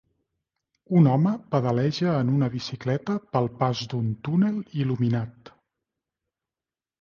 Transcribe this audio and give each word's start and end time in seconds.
Un 0.99 1.09
home 1.09 1.33
pedaleja 1.55 2.15
en 2.21 2.31
una 2.35 2.49
bicicleta 2.53 3.19
pel 3.37 3.51
pas 3.61 3.83
d'un 3.93 4.09
túnel 4.29 4.57
il·luminat. 4.81 5.53